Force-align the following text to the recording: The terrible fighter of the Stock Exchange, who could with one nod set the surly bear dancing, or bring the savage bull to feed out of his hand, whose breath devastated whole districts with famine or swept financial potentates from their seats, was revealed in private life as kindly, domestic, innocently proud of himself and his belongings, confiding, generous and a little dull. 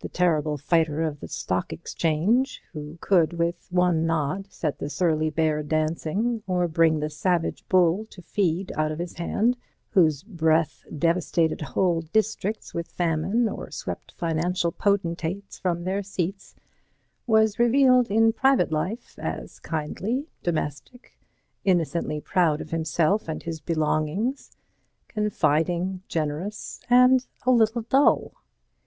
The 0.00 0.08
terrible 0.08 0.56
fighter 0.56 1.02
of 1.02 1.20
the 1.20 1.28
Stock 1.28 1.70
Exchange, 1.70 2.62
who 2.72 2.96
could 3.02 3.34
with 3.34 3.66
one 3.70 4.06
nod 4.06 4.50
set 4.50 4.78
the 4.78 4.88
surly 4.88 5.28
bear 5.28 5.62
dancing, 5.62 6.42
or 6.46 6.66
bring 6.66 7.00
the 7.00 7.10
savage 7.10 7.68
bull 7.68 8.06
to 8.06 8.22
feed 8.22 8.72
out 8.74 8.90
of 8.90 8.98
his 8.98 9.18
hand, 9.18 9.58
whose 9.90 10.22
breath 10.22 10.86
devastated 10.96 11.60
whole 11.60 12.00
districts 12.00 12.72
with 12.72 12.88
famine 12.88 13.50
or 13.50 13.70
swept 13.70 14.12
financial 14.12 14.72
potentates 14.72 15.58
from 15.58 15.84
their 15.84 16.02
seats, 16.02 16.54
was 17.26 17.58
revealed 17.58 18.10
in 18.10 18.32
private 18.32 18.72
life 18.72 19.18
as 19.18 19.58
kindly, 19.58 20.26
domestic, 20.42 21.18
innocently 21.66 22.18
proud 22.18 22.62
of 22.62 22.70
himself 22.70 23.28
and 23.28 23.42
his 23.42 23.60
belongings, 23.60 24.56
confiding, 25.06 26.00
generous 26.08 26.80
and 26.88 27.26
a 27.44 27.50
little 27.50 27.82
dull. 27.82 28.32